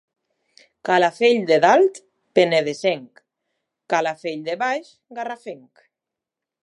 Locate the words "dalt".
1.65-1.99